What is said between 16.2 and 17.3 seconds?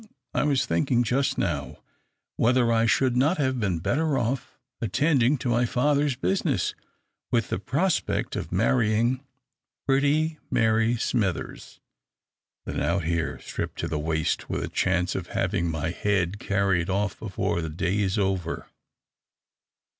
carried off